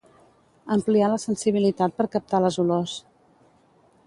[0.75, 2.97] Ampliar la sensibilitat per captar les olors.